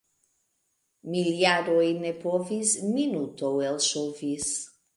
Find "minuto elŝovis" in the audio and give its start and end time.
2.97-4.53